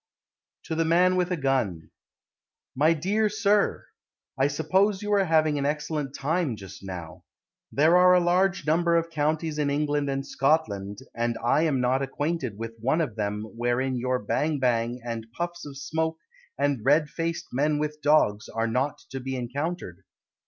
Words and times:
TO 0.63 0.73
THE 0.73 0.83
MAN 0.83 1.15
WITH 1.15 1.29
A 1.29 1.37
GUN 1.37 1.91
My 2.75 2.91
dear 2.95 3.29
Sir, 3.29 3.85
I 4.35 4.47
suppose 4.47 5.03
you 5.03 5.13
are 5.13 5.25
having 5.25 5.59
an 5.59 5.65
excellent 5.67 6.15
time 6.15 6.55
just 6.55 6.83
now. 6.83 7.23
There 7.71 7.95
are 7.95 8.15
a 8.15 8.19
large 8.19 8.65
number 8.65 8.95
of 8.95 9.11
counties 9.11 9.59
In 9.59 9.69
England 9.69 10.09
and 10.09 10.25
Scotland, 10.25 11.03
And 11.13 11.37
I 11.45 11.65
am 11.65 11.79
not 11.81 12.01
acquainted 12.01 12.57
with 12.57 12.73
one 12.79 12.99
of 12.99 13.15
them 13.15 13.43
Wherein 13.55 13.95
your 13.95 14.17
bang 14.17 14.57
bang 14.57 14.99
And 15.05 15.27
puffs 15.37 15.67
of 15.67 15.77
smoke 15.77 16.17
And 16.57 16.83
red 16.83 17.07
faced 17.11 17.49
men 17.51 17.77
with 17.77 18.01
dogs 18.01 18.49
Are 18.49 18.65
not 18.65 19.01
to 19.11 19.19
be 19.19 19.35
encountered. 19.35 20.01